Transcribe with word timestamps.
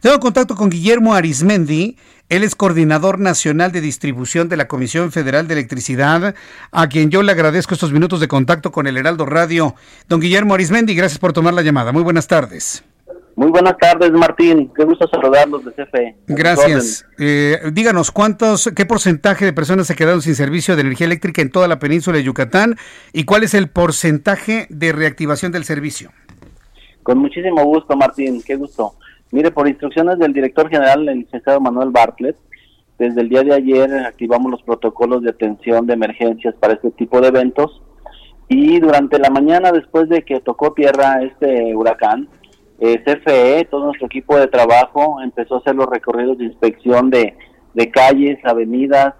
Tengo 0.00 0.18
contacto 0.20 0.54
con 0.54 0.70
Guillermo 0.70 1.14
Arismendi. 1.14 1.96
Él 2.28 2.44
es 2.44 2.54
coordinador 2.54 3.18
nacional 3.18 3.72
de 3.72 3.80
distribución 3.80 4.48
de 4.48 4.56
la 4.56 4.68
Comisión 4.68 5.12
Federal 5.12 5.48
de 5.48 5.54
Electricidad, 5.54 6.34
a 6.72 6.88
quien 6.88 7.10
yo 7.10 7.22
le 7.22 7.32
agradezco 7.32 7.74
estos 7.74 7.92
minutos 7.92 8.20
de 8.20 8.28
contacto 8.28 8.70
con 8.70 8.86
el 8.86 8.98
Heraldo 8.98 9.24
Radio. 9.24 9.74
Don 10.08 10.20
Guillermo 10.20 10.54
Arismendi, 10.54 10.94
gracias 10.94 11.18
por 11.18 11.32
tomar 11.32 11.54
la 11.54 11.62
llamada. 11.62 11.90
Muy 11.92 12.02
buenas 12.02 12.28
tardes. 12.28 12.84
Muy 13.38 13.50
buenas 13.50 13.78
tardes, 13.78 14.10
Martín. 14.10 14.68
Qué 14.76 14.84
gusto 14.84 15.06
saludarlos 15.06 15.64
de 15.64 15.70
CFE. 15.70 16.16
Gracias. 16.26 17.06
Eh, 17.20 17.60
díganos, 17.72 18.10
¿cuántos, 18.10 18.68
qué 18.74 18.84
porcentaje 18.84 19.44
de 19.44 19.52
personas 19.52 19.86
se 19.86 19.94
quedaron 19.94 20.22
sin 20.22 20.34
servicio 20.34 20.74
de 20.74 20.80
energía 20.80 21.06
eléctrica 21.06 21.40
en 21.40 21.52
toda 21.52 21.68
la 21.68 21.78
península 21.78 22.16
de 22.16 22.24
Yucatán 22.24 22.74
y 23.12 23.22
cuál 23.22 23.44
es 23.44 23.54
el 23.54 23.70
porcentaje 23.70 24.66
de 24.70 24.90
reactivación 24.90 25.52
del 25.52 25.62
servicio? 25.64 26.10
Con 27.04 27.18
muchísimo 27.18 27.64
gusto, 27.64 27.96
Martín. 27.96 28.42
Qué 28.44 28.56
gusto. 28.56 28.96
Mire, 29.30 29.50
por 29.50 29.68
instrucciones 29.68 30.18
del 30.18 30.32
director 30.32 30.68
general, 30.68 31.08
el 31.08 31.20
licenciado 31.20 31.60
Manuel 31.60 31.90
Bartlett, 31.90 32.36
desde 32.98 33.20
el 33.20 33.28
día 33.28 33.42
de 33.42 33.54
ayer 33.54 33.92
activamos 34.06 34.50
los 34.50 34.62
protocolos 34.62 35.22
de 35.22 35.30
atención 35.30 35.86
de 35.86 35.94
emergencias 35.94 36.54
para 36.56 36.74
este 36.74 36.90
tipo 36.92 37.20
de 37.20 37.28
eventos 37.28 37.80
y 38.48 38.80
durante 38.80 39.18
la 39.18 39.28
mañana, 39.30 39.70
después 39.72 40.08
de 40.08 40.22
que 40.22 40.40
tocó 40.40 40.72
tierra 40.72 41.22
este 41.22 41.76
huracán, 41.76 42.28
eh, 42.80 43.02
CFE, 43.04 43.66
todo 43.70 43.86
nuestro 43.86 44.06
equipo 44.06 44.38
de 44.38 44.46
trabajo 44.46 45.20
empezó 45.20 45.56
a 45.56 45.58
hacer 45.58 45.74
los 45.74 45.86
recorridos 45.86 46.38
de 46.38 46.46
inspección 46.46 47.10
de, 47.10 47.34
calles, 47.92 48.38
avenidas 48.44 49.14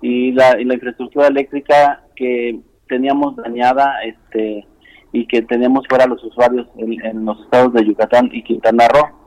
y 0.00 0.32
la, 0.32 0.60
infraestructura 0.60 1.28
eléctrica 1.28 2.02
que 2.16 2.58
teníamos 2.88 3.36
dañada 3.36 4.02
este 4.02 4.66
y 5.12 5.26
que 5.26 5.42
teníamos 5.42 5.86
fuera 5.88 6.06
los 6.06 6.22
usuarios 6.24 6.66
en 6.76 7.24
los 7.24 7.40
estados 7.42 7.72
de 7.74 7.84
Yucatán 7.84 8.30
y 8.32 8.42
Quintana 8.42 8.88
Roo. 8.88 9.19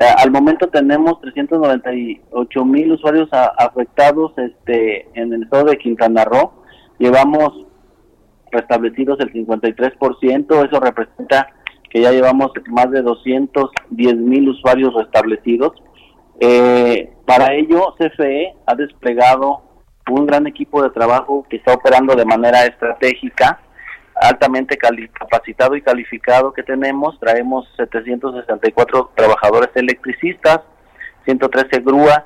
Eh, 0.00 0.04
al 0.16 0.30
momento 0.30 0.68
tenemos 0.68 1.20
398 1.20 2.64
mil 2.64 2.92
usuarios 2.92 3.28
afectados 3.32 4.32
este, 4.36 5.08
en 5.14 5.32
el 5.32 5.42
estado 5.42 5.64
de 5.64 5.78
Quintana 5.78 6.24
Roo. 6.24 6.52
Llevamos 6.98 7.66
restablecidos 8.52 9.18
el 9.20 9.32
53%, 9.32 10.66
eso 10.66 10.80
representa 10.80 11.48
que 11.90 12.02
ya 12.02 12.12
llevamos 12.12 12.52
más 12.68 12.90
de 12.90 13.02
210 13.02 14.16
mil 14.16 14.48
usuarios 14.50 14.94
restablecidos. 14.94 15.72
Eh, 16.38 17.12
para 17.26 17.54
ello, 17.54 17.94
CFE 17.98 18.54
ha 18.66 18.74
desplegado 18.76 19.62
un 20.08 20.26
gran 20.26 20.46
equipo 20.46 20.80
de 20.82 20.90
trabajo 20.90 21.44
que 21.50 21.56
está 21.56 21.74
operando 21.74 22.14
de 22.14 22.24
manera 22.24 22.64
estratégica 22.66 23.60
altamente 24.20 24.76
capacitado 24.76 25.76
y 25.76 25.82
calificado 25.82 26.52
que 26.52 26.62
tenemos. 26.62 27.18
Traemos 27.20 27.68
764 27.76 29.12
trabajadores 29.14 29.70
electricistas, 29.74 30.60
113 31.24 31.80
grúas, 31.80 32.24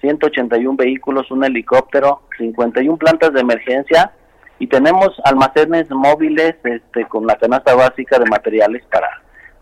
181 0.00 0.76
vehículos, 0.76 1.30
un 1.30 1.44
helicóptero, 1.44 2.22
51 2.38 2.96
plantas 2.96 3.32
de 3.32 3.40
emergencia 3.40 4.12
y 4.58 4.66
tenemos 4.66 5.08
almacenes 5.24 5.90
móviles 5.90 6.54
este, 6.64 7.06
con 7.06 7.26
la 7.26 7.36
canasta 7.36 7.74
básica 7.74 8.18
de 8.18 8.26
materiales 8.26 8.82
para 8.90 9.08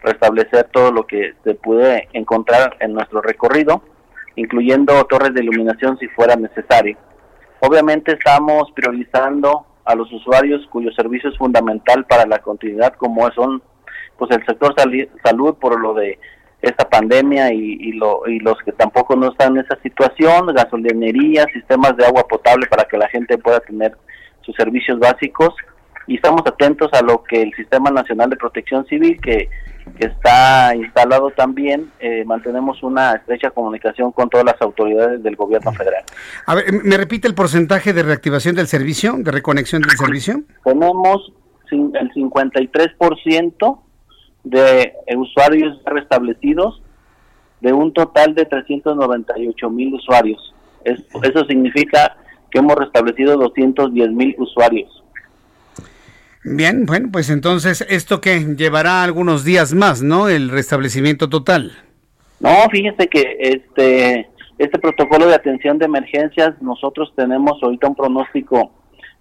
restablecer 0.03 0.69
todo 0.73 0.93
lo 0.93 1.07
que 1.07 1.35
se 1.45 1.55
puede 1.55 2.09
encontrar 2.13 2.77
en 2.81 2.95
nuestro 2.95 3.21
recorrido, 3.21 3.83
incluyendo 4.37 5.05
torres 5.05 5.35
de 5.35 5.43
iluminación 5.43 5.99
si 5.99 6.09
fuera 6.09 6.37
necesario. 6.37 6.97
Obviamente 7.61 8.13
estamos 8.13 8.71
priorizando 8.73 9.67
a 9.85 9.95
los 9.95 10.13
usuarios 10.13 10.67
cuyo 10.71 10.91
servicio 10.93 11.31
es 11.31 11.39
fundamental 11.39 12.05
para 12.07 12.27
la 12.27 12.39
continuidad 12.39 12.95
como 12.95 13.31
son 13.33 13.63
pues 14.19 14.31
el 14.33 14.45
sector 14.45 14.75
salud 15.25 15.55
por 15.55 15.81
lo 15.81 15.95
de 15.95 16.19
esta 16.63 16.89
pandemia 16.89 17.53
y, 17.55 17.93
lo, 17.93 18.27
y 18.27 18.39
los 18.41 18.59
que 18.65 18.73
tampoco 18.73 19.17
no 19.17 19.29
están 19.29 19.57
en 19.57 19.65
esa 19.65 19.81
situación, 19.83 20.55
gasolinería, 20.55 21.47
sistemas 21.53 21.97
de 21.97 22.05
agua 22.05 22.29
potable 22.29 22.67
para 22.67 22.85
que 22.85 22.99
la 22.99 23.09
gente 23.09 23.39
pueda 23.39 23.61
tener 23.61 23.97
sus 24.43 24.55
servicios 24.57 24.99
básicos 24.99 25.55
y 26.11 26.17
estamos 26.17 26.43
atentos 26.45 26.91
a 26.93 27.03
lo 27.03 27.23
que 27.23 27.41
el 27.41 27.55
Sistema 27.55 27.89
Nacional 27.91 28.29
de 28.31 28.37
Protección 28.37 28.85
Civil 28.87 29.21
que 29.21 29.49
que 29.99 30.07
está 30.07 30.75
instalado 30.75 31.31
también, 31.31 31.91
eh, 32.01 32.25
mantenemos 32.25 32.83
una 32.83 33.13
estrecha 33.13 33.51
comunicación 33.51 34.13
con 34.13 34.29
todas 34.29 34.47
las 34.47 34.61
autoridades 34.61 35.23
del 35.23 35.37
gobierno 35.37 35.73
federal. 35.73 36.05
A 36.47 36.55
ver, 36.55 36.65
¿me 36.85 36.97
repite 36.97 37.29
el 37.29 37.35
porcentaje 37.35 37.93
de 37.93 38.03
reactivación 38.03 38.55
del 38.55 38.67
servicio, 38.67 39.15
de 39.19 39.31
reconexión 39.31 39.83
del 39.83 39.97
servicio? 39.97 40.43
Tenemos 40.65 41.33
el 41.71 42.11
53% 42.13 43.81
de 44.45 44.93
usuarios 45.17 45.79
restablecidos 45.85 46.83
de 47.61 47.73
un 47.73 47.93
total 47.93 48.35
de 48.35 48.47
398 48.47 49.71
mil 49.71 49.95
usuarios. 49.95 50.55
eso 50.85 51.45
significa 51.47 52.17
que 52.51 52.59
hemos 52.59 52.77
restablecido 52.77 53.37
210 53.37 54.11
mil 54.13 54.35
usuarios. 54.39 55.00
Bien, 56.43 56.87
bueno, 56.87 57.09
pues 57.13 57.29
entonces 57.29 57.85
esto 57.91 58.21
que 58.21 58.41
llevará 58.57 59.03
algunos 59.03 59.45
días 59.45 59.75
más, 59.75 60.03
¿no? 60.03 60.29
El 60.29 60.49
restablecimiento 60.49 61.29
total. 61.29 61.73
No, 62.41 62.51
fíjese 62.71 63.09
que 63.09 63.37
este 63.39 64.29
este 64.57 64.79
protocolo 64.79 65.27
de 65.27 65.35
atención 65.35 65.79
de 65.79 65.87
emergencias 65.87 66.61
nosotros 66.61 67.13
tenemos 67.17 67.63
ahorita 67.63 67.89
un 67.89 67.95
pronóstico 67.95 68.73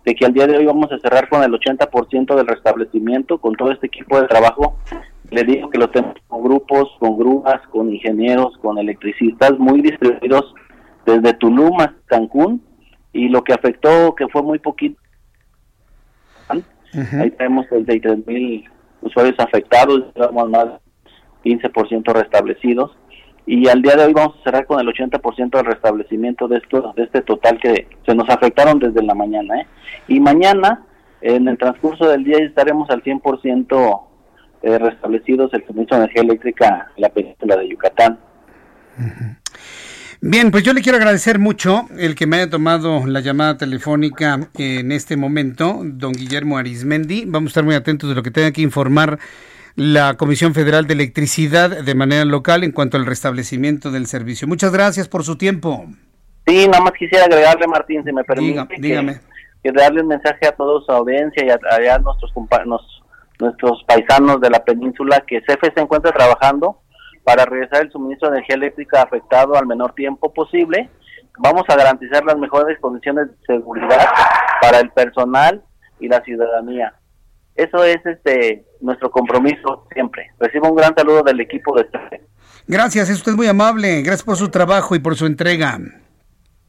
de 0.06 0.16
que 0.16 0.26
al 0.26 0.34
día 0.34 0.48
de 0.48 0.58
hoy 0.58 0.66
vamos 0.66 0.92
a 0.92 1.00
cerrar 1.00 1.30
con 1.30 1.44
el 1.44 1.52
80% 1.52 2.36
del 2.36 2.48
restablecimiento 2.48 3.38
con 3.38 3.56
todo 3.56 3.72
este 3.72 3.88
equipo 3.88 4.20
de 4.20 4.28
trabajo. 4.28 4.78
Le 5.30 5.44
digo 5.44 5.70
que 5.70 5.78
lo 5.78 5.90
tenemos 5.90 6.16
con 6.28 6.44
grupos, 6.44 6.90
con 7.00 7.18
grúas, 7.18 7.62
con 7.70 7.94
ingenieros, 7.94 8.58
con 8.58 8.78
electricistas 8.78 9.58
muy 9.60 9.82
distribuidos 9.82 10.54
desde 11.06 11.34
Tulum 11.34 11.80
hasta 11.80 11.96
Cancún 12.06 12.62
y 13.12 13.28
lo 13.28 13.44
que 13.44 13.54
afectó 13.54 14.16
que 14.16 14.28
fue 14.30 14.42
muy 14.42 14.60
poquito 14.60 15.00
Ahí 16.94 17.32
tenemos 17.32 17.68
33 17.68 18.26
mil 18.26 18.70
usuarios 19.02 19.40
afectados, 19.40 20.06
llevamos 20.16 20.50
más 20.50 20.66
15% 21.44 22.14
restablecidos. 22.14 22.98
Y 23.46 23.68
al 23.68 23.82
día 23.82 23.96
de 23.96 24.06
hoy 24.06 24.14
vamos 24.14 24.36
a 24.40 24.44
cerrar 24.44 24.66
con 24.68 24.80
el 24.80 24.88
80% 24.88 25.50
del 25.50 25.66
restablecimiento 25.66 26.48
de, 26.48 26.58
esto, 26.58 26.94
de 26.96 27.04
este 27.04 27.22
total 27.22 27.60
que 27.60 27.88
se 28.06 28.14
nos 28.14 28.30
afectaron 28.30 28.78
desde 28.78 29.02
la 29.02 29.16
mañana. 29.16 29.62
¿eh? 29.62 29.68
Y 30.08 30.20
mañana, 30.20 30.86
en 31.22 31.48
el 31.48 31.58
transcurso 31.58 32.08
del 32.08 32.24
día, 32.24 32.38
estaremos 32.38 32.90
al 32.92 33.02
100% 33.04 34.02
eh, 34.62 34.78
restablecidos 34.78 35.54
el 35.54 35.66
suministro 35.66 35.98
de 35.98 36.04
energía 36.04 36.22
eléctrica 36.22 36.92
en 36.96 37.02
la 37.02 37.10
península 37.10 37.56
de 37.58 37.70
Yucatán. 37.70 38.20
Bien, 40.22 40.52
pues 40.52 40.64
yo 40.64 40.74
le 40.74 40.82
quiero 40.82 40.98
agradecer 40.98 41.40
mucho 41.40 41.88
el 41.98 42.14
que 42.14 42.28
me 42.28 42.38
haya 42.38 42.50
tomado 42.50 43.06
la 43.08 43.22
llamada 43.22 43.58
telefónica 43.58 44.50
en 44.58 44.92
este 44.92 45.16
momento, 45.16 45.80
don 45.84 46.12
Guillermo 46.12 46.58
Arismendi. 46.58 47.24
Vamos 47.26 47.48
a 47.48 47.52
estar 47.52 47.64
muy 47.64 47.76
atentos 47.76 48.10
de 48.10 48.16
lo 48.16 48.22
que 48.22 48.30
tenga 48.30 48.52
que 48.52 48.62
informar 48.62 49.18
la 49.78 50.16
Comisión 50.16 50.54
Federal 50.54 50.88
de 50.88 50.94
Electricidad 50.94 51.70
de 51.70 51.96
manera 51.96 52.26
local 52.26 52.66
en 52.66 52.74
cuanto 52.74 52.98
al 52.98 53.06
restablecimiento 53.06 53.92
del 53.92 54.08
servicio. 54.08 54.46
Muchas 54.46 54.74
gracias 54.74 55.08
por 55.08 55.24
su 55.24 55.38
tiempo. 55.38 55.86
Sí, 56.46 56.68
nada 56.68 56.84
más 56.84 56.94
quisiera 57.00 57.24
agregarle, 57.24 57.66
Martín, 57.68 58.04
si 58.04 58.12
me 58.12 58.26
permite. 58.26 58.66
dígame. 58.78 59.22
Que, 59.64 59.72
darle 59.72 60.02
un 60.02 60.10
mensaje 60.10 60.48
a 60.48 60.52
toda 60.52 60.82
su 60.86 60.92
audiencia 60.92 61.46
y 61.46 61.50
a, 61.50 62.00
nuestros, 62.00 62.34
nuestros 63.40 63.84
paisanos 63.88 64.42
de 64.42 64.50
la 64.50 64.66
península 64.66 65.24
que 65.26 65.40
CFE 65.42 65.72
se 65.74 65.80
encuentra 65.80 66.12
trabajando 66.12 66.79
para 67.30 67.46
regresar 67.46 67.84
el 67.84 67.92
suministro 67.92 68.28
de 68.28 68.38
energía 68.38 68.56
eléctrica 68.56 69.04
afectado 69.04 69.56
al 69.56 69.68
menor 69.68 69.94
tiempo 69.94 70.34
posible. 70.34 70.90
Vamos 71.38 71.62
a 71.68 71.76
garantizar 71.76 72.26
las 72.26 72.40
mejores 72.40 72.80
condiciones 72.80 73.28
de 73.28 73.36
seguridad 73.46 74.04
para 74.60 74.80
el 74.80 74.90
personal 74.90 75.64
y 76.00 76.08
la 76.08 76.24
ciudadanía. 76.24 76.92
Eso 77.54 77.84
es 77.84 78.04
este 78.04 78.66
nuestro 78.82 79.12
compromiso 79.12 79.86
siempre. 79.94 80.32
Recibo 80.40 80.70
un 80.70 80.76
gran 80.76 80.96
saludo 80.96 81.22
del 81.22 81.40
equipo 81.40 81.76
de 81.76 81.82
este. 81.84 82.24
Gracias, 82.66 83.12
es 83.12 83.18
usted 83.18 83.34
muy 83.34 83.46
amable. 83.46 84.02
Gracias 84.02 84.24
por 84.24 84.38
su 84.38 84.50
trabajo 84.50 84.96
y 84.96 85.00
por 85.00 85.16
su 85.16 85.28
entrega. 85.28 85.78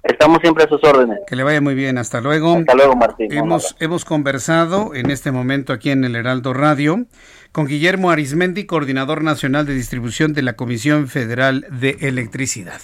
Estamos 0.03 0.39
siempre 0.41 0.65
a 0.65 0.69
sus 0.69 0.83
órdenes. 0.83 1.19
Que 1.27 1.37
le 1.37 1.43
vaya 1.43 1.61
muy 1.61 1.75
bien. 1.75 1.99
Hasta 1.99 2.21
luego. 2.21 2.57
Hasta 2.57 2.75
luego, 2.75 2.97
Martín. 2.97 3.33
Hemos, 3.33 3.77
hemos 3.81 4.05
conversado 4.05 4.95
en 4.95 5.11
este 5.11 5.31
momento 5.31 5.73
aquí 5.73 5.91
en 5.91 6.05
el 6.05 6.17
Heraldo 6.17 6.53
Radio 6.53 7.07
con 7.53 7.67
Guillermo 7.67 8.11
Arismendi, 8.11 8.65
coordinador 8.65 9.23
nacional 9.23 9.67
de 9.67 9.75
distribución 9.75 10.33
de 10.33 10.43
la 10.43 10.55
Comisión 10.55 11.09
Federal 11.09 11.67
de 11.71 11.97
Electricidad. 12.01 12.81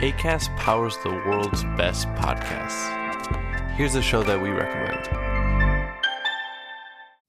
ACAST 0.00 0.50
powers 0.58 0.98
the 1.02 1.08
world's 1.08 1.64
best 1.78 2.08
podcasts. 2.14 2.90
Here's 3.78 3.94
a 3.94 4.02
show 4.02 4.22
that 4.22 4.40
we 4.40 4.50
recommend. 4.50 5.23